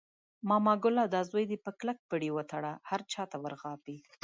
[0.49, 3.97] ماما ګله دا زوی دې په کلک پړي وتړله، هر چاته ور غاپي.